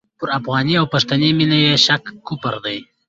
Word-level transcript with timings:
پر 0.19 0.27
افغاني 0.39 0.73
او 0.79 0.85
پښتني 0.93 1.29
مینه 1.37 1.57
یې 1.65 1.73
شک 1.85 2.01
کفر 2.27 2.55
دی. 2.65 2.77